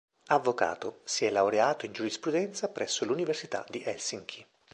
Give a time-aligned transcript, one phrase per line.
[0.29, 4.43] Avvocato, si è laureato in giurisprudenza presso l'Università di Helsinki.